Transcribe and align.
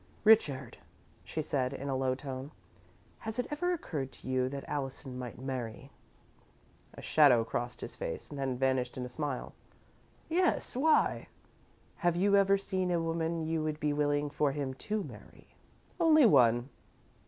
"Richard," 0.23 0.79
she 1.23 1.43
said, 1.43 1.73
in 1.73 1.87
a 1.87 1.95
low 1.95 2.15
tone, 2.15 2.49
"has 3.19 3.37
it 3.37 3.45
ever 3.51 3.71
occurred 3.71 4.11
to 4.13 4.27
you 4.27 4.49
that 4.49 4.65
Allison 4.67 5.15
might 5.19 5.37
marry?" 5.37 5.91
A 6.95 7.03
shadow 7.03 7.43
crossed 7.43 7.81
his 7.81 7.93
face, 7.93 8.27
then 8.27 8.57
vanished 8.57 8.97
in 8.97 9.05
a 9.05 9.09
smile. 9.09 9.53
"Yes. 10.27 10.75
Why?" 10.75 11.27
"Have 11.97 12.15
you 12.15 12.35
ever 12.35 12.57
seen 12.57 12.89
a 12.89 12.99
woman 12.99 13.45
you 13.45 13.61
would 13.61 13.79
be 13.79 13.93
willing 13.93 14.31
for 14.31 14.53
him 14.53 14.73
to 14.73 15.03
marry?" 15.03 15.53
"Only 15.99 16.25
one." 16.25 16.69